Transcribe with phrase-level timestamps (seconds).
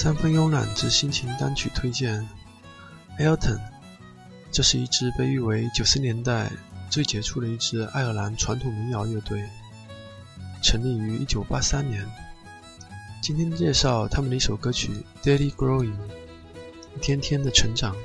[0.00, 2.24] 三分慵懒之心情单曲推荐
[3.18, 3.58] ：Elton，
[4.52, 6.52] 这是一支被誉为九十年代
[6.88, 9.42] 最杰出的一支爱尔兰传统民谣乐队，
[10.62, 12.06] 成立于一九八三年。
[13.20, 14.92] 今天介绍他们的一首歌曲
[15.26, 15.90] 《Daily Growing》，
[16.96, 17.96] 一天天的成长。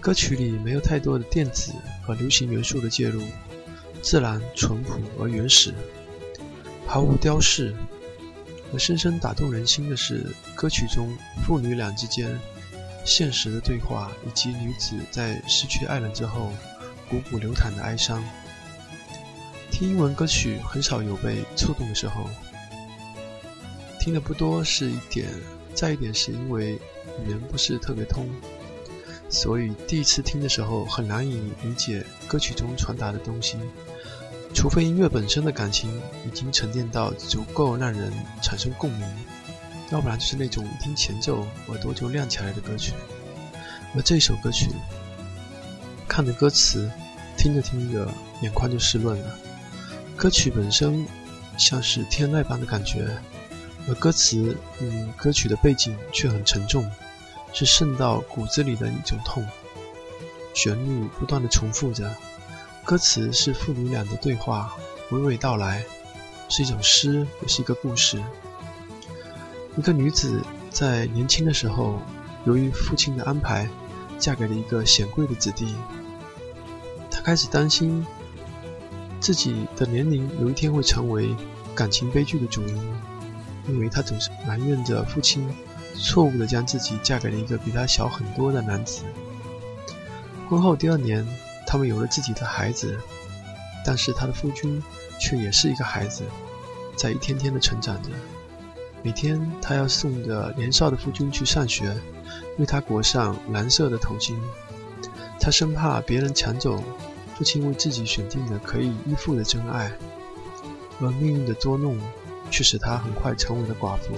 [0.00, 3.20] 歌曲里没有太多的电子和流行元素的介入，
[4.00, 5.74] 自然、淳朴而原始，
[6.86, 7.76] 毫无雕饰。
[8.76, 12.38] 而深深打动人心的是歌曲中父女俩之间
[13.06, 16.52] 现实的对话，以及女子在失去爱人之后
[17.10, 18.22] 汩汩流淌的哀伤。
[19.70, 22.28] 听英文歌曲很少有被触动的时候，
[23.98, 25.26] 听的不多是一点，
[25.74, 26.72] 再一点是因为
[27.24, 28.28] 语言不是特别通，
[29.30, 33.56] 所以第一次听的时候很难以理解歌曲中传达的东西。
[34.54, 35.90] 除非音乐本身的感情
[36.26, 38.10] 已经沉淀到足够让人
[38.42, 39.06] 产生共鸣，
[39.90, 42.92] 要不然就是那种一听前奏耳朵就亮起来的歌曲。
[43.94, 44.70] 而这首歌曲，
[46.08, 46.90] 看着歌词，
[47.36, 48.08] 听着听着
[48.40, 49.38] 眼眶就湿润了。
[50.16, 51.06] 歌曲本身
[51.58, 53.06] 像是天籁般的感觉，
[53.86, 56.90] 而歌词与歌曲的背景却很沉重，
[57.52, 59.46] 是渗到骨子里的一种痛。
[60.54, 62.10] 旋律不断的重复着。
[62.86, 64.72] 歌词是父女俩的对话，
[65.10, 65.84] 娓娓道来，
[66.48, 68.22] 是一种诗，也是一个故事。
[69.76, 72.00] 一个女子在年轻的时候，
[72.44, 73.68] 由于父亲的安排，
[74.20, 75.74] 嫁给了一个显贵的子弟。
[77.10, 78.06] 她开始担心
[79.18, 81.34] 自己的年龄有一天会成为
[81.74, 82.94] 感情悲剧的主因，
[83.66, 85.44] 因为她总是埋怨着父亲
[85.96, 89.02] 错误地将自己嫁给了一个比她小很多的男子。
[90.48, 91.26] 婚后第二年。
[91.66, 92.96] 他们有了自己的孩子，
[93.84, 94.82] 但是他的夫君
[95.18, 96.22] 却也是一个孩子，
[96.96, 98.10] 在一天天的成长着。
[99.02, 101.94] 每天，他要送着年少的夫君去上学，
[102.58, 104.34] 为他裹上蓝色的头巾。
[105.38, 106.82] 他生怕别人抢走
[107.36, 109.92] 父亲为自己选定的可以依附的真爱，
[111.00, 111.98] 而命运的捉弄
[112.50, 114.14] 却使他很快成为了寡妇。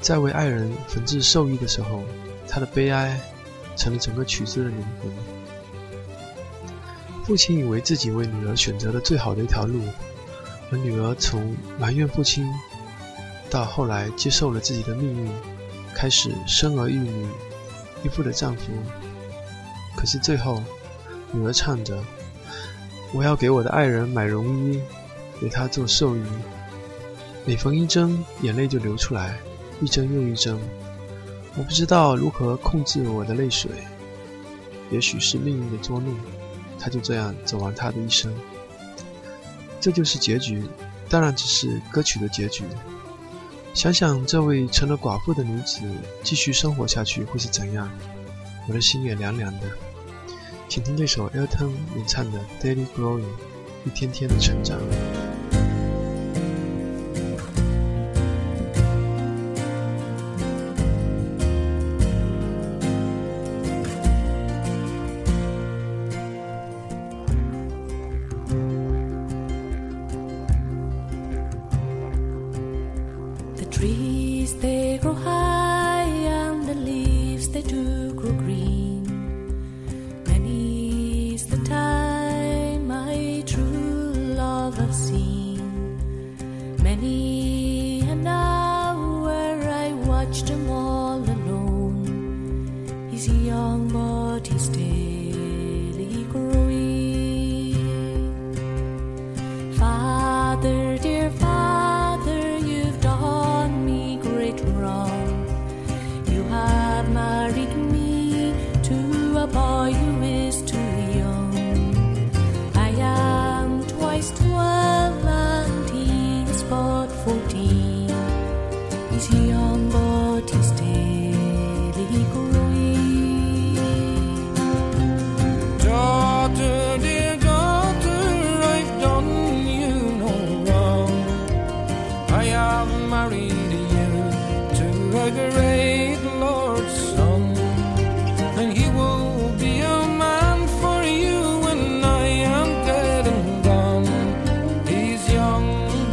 [0.00, 2.02] 在为爱人缝制寿衣的时候，
[2.48, 3.20] 他的悲哀
[3.76, 5.37] 成了整个曲子的灵魂。
[7.28, 9.82] 父亲以为自己为女儿选择了最好的一条路，
[10.72, 12.42] 而女儿从埋怨父亲，
[13.50, 15.30] 到后来接受了自己的命运，
[15.94, 17.26] 开始生儿育女，
[18.02, 18.72] 依附了丈夫。
[19.94, 20.62] 可是最后，
[21.30, 22.02] 女儿唱着
[23.12, 24.80] ：“我要给我的爱人买绒衣，
[25.38, 26.22] 给他做寿衣。
[27.44, 29.38] 每缝一针，眼泪就流出来，
[29.82, 30.58] 一针又一针。
[31.58, 33.70] 我不知道如何控制我的泪水，
[34.90, 36.16] 也许是命运的捉弄。”
[36.78, 38.32] 他就这样走完他的一生，
[39.80, 40.62] 这就是结局，
[41.08, 42.64] 当然只是歌曲的结局。
[43.74, 45.80] 想想这位成了寡妇的女子
[46.22, 47.90] 继续生活下去会是怎样，
[48.66, 49.66] 我的心也凉凉的。
[50.68, 53.20] 请听这首 Elton 演唱的《Daily Growing》，
[53.84, 54.78] 一天天的成长。
[73.78, 74.07] dream.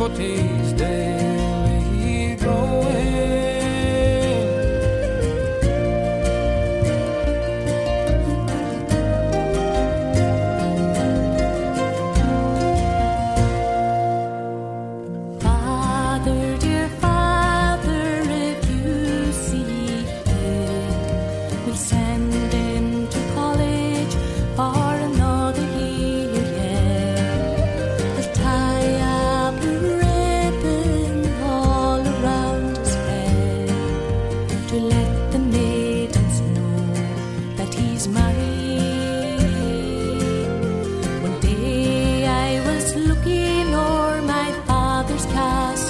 [0.08, 0.65] côté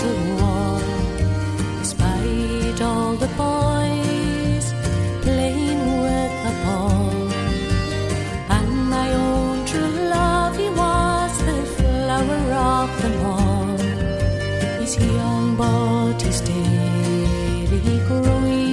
[0.05, 0.79] to war.
[1.81, 4.65] Despite all the boys
[5.25, 7.17] playing with the ball,
[8.57, 12.41] and my own true love, he was the flower
[12.75, 13.77] of them all.
[14.81, 18.64] His young body daily growing.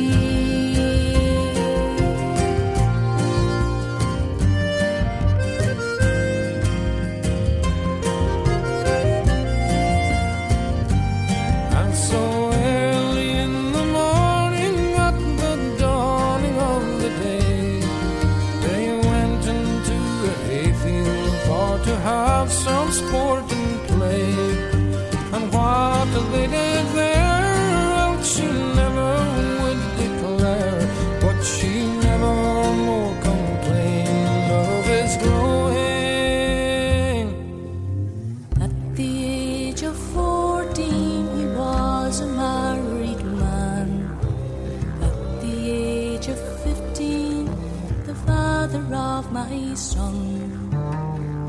[49.22, 50.50] of my song.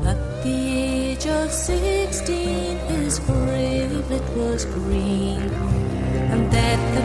[0.06, 3.18] At the age of sixteen, his
[4.18, 5.42] it was green,
[6.32, 7.03] and that the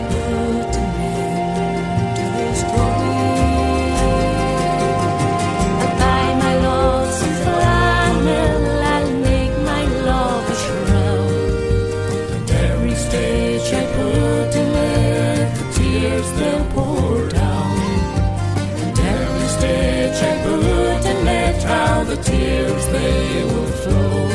[22.80, 24.28] waves they will flow.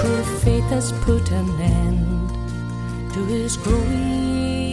[0.00, 4.71] Cruel fate has put an end to his growing.